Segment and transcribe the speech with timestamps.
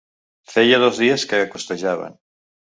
[0.53, 2.21] Feia dos dies que costejaven.